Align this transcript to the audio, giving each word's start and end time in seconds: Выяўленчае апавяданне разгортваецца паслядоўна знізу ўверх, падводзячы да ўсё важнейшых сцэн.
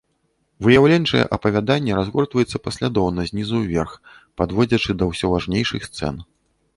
Выяўленчае 0.67 1.19
апавяданне 1.35 1.91
разгортваецца 1.99 2.61
паслядоўна 2.67 3.21
знізу 3.31 3.55
ўверх, 3.65 3.93
падводзячы 4.41 4.91
да 5.03 5.09
ўсё 5.11 5.25
важнейшых 5.33 5.81
сцэн. 5.89 6.15